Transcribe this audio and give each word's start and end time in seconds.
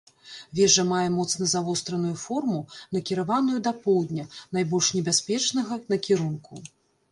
Вежа 0.59 0.83
мае 0.91 1.09
моцна 1.17 1.49
завостраную 1.51 2.13
форму, 2.23 2.59
накіраваную 2.97 3.59
да 3.69 3.75
поўдня, 3.85 4.27
найбольш 4.59 4.93
небяспечнага 4.99 5.81
накірунку. 5.95 6.53